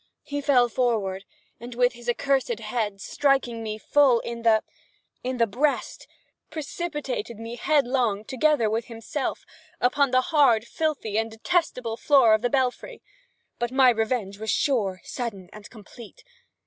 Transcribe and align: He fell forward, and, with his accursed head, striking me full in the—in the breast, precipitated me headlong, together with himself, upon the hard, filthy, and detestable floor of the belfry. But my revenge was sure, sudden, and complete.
He 0.23 0.41
fell 0.41 0.67
forward, 0.67 1.25
and, 1.59 1.75
with 1.75 1.93
his 1.93 2.09
accursed 2.09 2.57
head, 2.57 2.99
striking 2.99 3.61
me 3.61 3.77
full 3.77 4.19
in 4.21 4.41
the—in 4.41 5.37
the 5.37 5.45
breast, 5.45 6.07
precipitated 6.49 7.37
me 7.37 7.55
headlong, 7.55 8.25
together 8.25 8.67
with 8.67 8.85
himself, 8.85 9.45
upon 9.79 10.09
the 10.09 10.21
hard, 10.33 10.65
filthy, 10.65 11.19
and 11.19 11.29
detestable 11.29 11.97
floor 11.97 12.33
of 12.33 12.41
the 12.41 12.49
belfry. 12.49 13.03
But 13.59 13.71
my 13.71 13.91
revenge 13.91 14.39
was 14.39 14.49
sure, 14.49 15.01
sudden, 15.03 15.51
and 15.53 15.69
complete. 15.69 16.23